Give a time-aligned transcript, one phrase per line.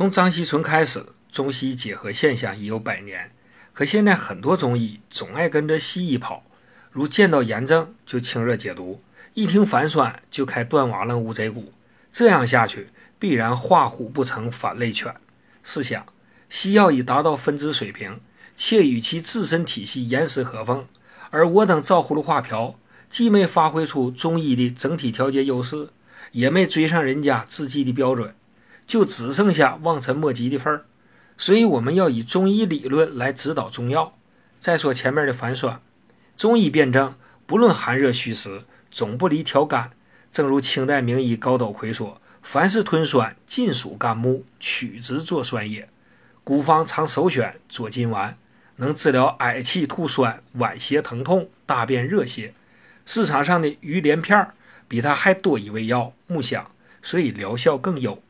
[0.00, 3.32] 从张锡纯开始，中西结合现象已有百年。
[3.74, 6.42] 可现在很多中医总爱跟着西医跑，
[6.90, 9.02] 如见到炎症就清热解毒，
[9.34, 11.70] 一听反酸就开断瓦楞乌贼骨，
[12.10, 15.14] 这样下去必然画虎不成反类犬。
[15.62, 16.06] 试想，
[16.48, 18.20] 西药已达到分支水平，
[18.56, 20.88] 且与其自身体系严丝合缝，
[21.28, 22.78] 而我等照葫芦画瓢，
[23.10, 25.90] 既没发挥出中医的整体调节优势，
[26.32, 28.34] 也没追上人家制剂的标准，
[28.86, 30.86] 就只剩下望尘莫及的份儿。
[31.36, 34.16] 所以我们要以中医理论来指导中药。
[34.58, 35.80] 再说前面的反酸，
[36.36, 37.14] 中医辨证
[37.46, 39.90] 不论寒热虚实，总不离调肝。
[40.30, 45.88] 正如清代名医高斗魁说：“凡是吞酸，尽属肝木，取之作酸也。”
[46.44, 48.36] 古方常首选左金丸，
[48.76, 52.52] 能治疗嗳气吐酸、脘胁疼痛、大便热泻。
[53.06, 54.54] 市场上的鱼连片儿
[54.86, 56.70] 比它还多一味药木香，
[57.02, 58.22] 所以疗效更优。